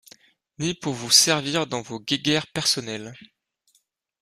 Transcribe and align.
Ni 0.57 0.73
pour 0.73 0.95
vous 0.95 1.11
servir 1.11 1.67
dans 1.67 1.83
vos 1.83 1.99
guéguerres 1.99 2.47
personnelles. 2.47 3.13